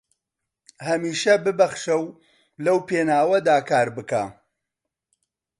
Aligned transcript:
هەمیشە 0.87 1.33
ببەخشە 1.43 1.95
و 2.01 2.07
لەو 2.65 2.77
پێناوەدا 2.89 3.57
کار 3.69 3.87
بکە 3.95 4.23